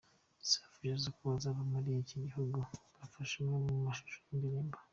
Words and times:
Safi 0.49 0.83
yavuze 0.89 1.09
ko 1.15 1.21
bazava 1.31 1.61
muri 1.71 1.89
iki 2.01 2.15
gihugu 2.23 2.59
bafashe 2.97 3.33
amwe 3.41 3.55
mu 3.67 3.75
mashusho 3.85 4.17
y’iyi 4.21 4.37
ndirimbo. 4.37 4.77